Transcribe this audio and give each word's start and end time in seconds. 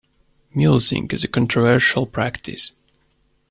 Mulesing 0.55 1.13
is 1.13 1.23
a 1.23 1.27
controversial 1.27 2.07
practice. 2.07 2.71